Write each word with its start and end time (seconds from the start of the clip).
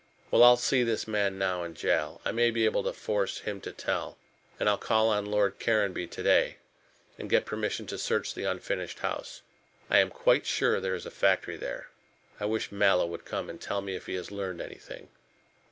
Well, 0.31 0.41
I'll 0.41 0.57
see 0.57 0.81
this 0.81 1.07
man 1.07 1.37
now 1.37 1.61
in 1.61 1.75
jail. 1.75 2.21
I 2.25 2.31
may 2.31 2.49
be 2.49 2.65
able 2.65 2.81
to 2.85 2.91
force 2.91 3.41
him 3.41 3.61
to 3.61 3.71
tell. 3.71 4.17
And 4.59 4.67
I'll 4.67 4.75
call 4.79 5.09
on 5.09 5.27
Lord 5.27 5.59
Caranby 5.59 6.07
to 6.07 6.23
day, 6.23 6.57
and 7.19 7.29
get 7.29 7.45
permission 7.45 7.85
to 7.85 7.99
search 7.99 8.33
the 8.33 8.45
unfinished 8.45 8.97
house. 9.01 9.43
I 9.91 9.99
am 9.99 10.09
quite 10.09 10.47
sure 10.47 10.79
there 10.79 10.95
is 10.95 11.05
a 11.05 11.11
factory 11.11 11.55
there. 11.55 11.91
I 12.39 12.45
wish 12.45 12.71
Mallow 12.71 13.05
would 13.05 13.25
come 13.25 13.47
and 13.47 13.61
tell 13.61 13.81
me 13.81 13.93
if 13.95 14.07
he 14.07 14.15
has 14.15 14.31
learned 14.31 14.59
anything." 14.59 15.09